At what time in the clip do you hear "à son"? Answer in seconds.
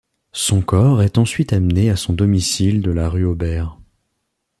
1.91-2.13